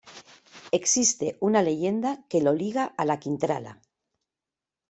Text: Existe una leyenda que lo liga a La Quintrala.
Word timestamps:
Existe 0.77 1.37
una 1.49 1.61
leyenda 1.61 2.15
que 2.27 2.41
lo 2.41 2.55
liga 2.63 2.91
a 2.97 3.05
La 3.05 3.19
Quintrala. 3.19 3.79